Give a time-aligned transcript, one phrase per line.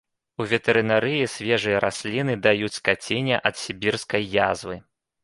[0.43, 4.81] У ветэрынарыі свежыя расліны даюць скаціне ад сібірскай язвы.